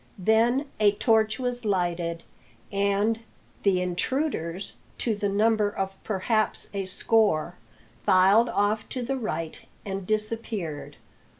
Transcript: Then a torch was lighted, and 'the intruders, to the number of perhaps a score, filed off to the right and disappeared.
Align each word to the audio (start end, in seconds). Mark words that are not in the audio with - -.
Then 0.17 0.65
a 0.79 0.93
torch 0.93 1.37
was 1.37 1.63
lighted, 1.63 2.23
and 2.71 3.19
'the 3.61 3.81
intruders, 3.83 4.73
to 4.97 5.13
the 5.13 5.29
number 5.29 5.69
of 5.69 5.95
perhaps 6.03 6.71
a 6.73 6.85
score, 6.85 7.59
filed 8.03 8.49
off 8.49 8.89
to 8.89 9.03
the 9.03 9.15
right 9.17 9.61
and 9.85 10.07
disappeared. 10.07 10.97